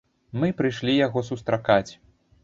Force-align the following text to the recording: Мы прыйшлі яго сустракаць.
Мы 0.43 0.47
прыйшлі 0.61 0.95
яго 1.07 1.23
сустракаць. 1.27 1.91